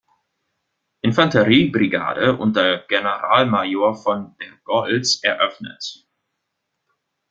Infanteriebrigade 1.03 2.35
unter 2.35 2.79
Generalmajor 2.79 3.93
von 4.01 4.35
der 4.41 4.53
Goltz 4.63 5.19
eröffnet. 5.21 6.07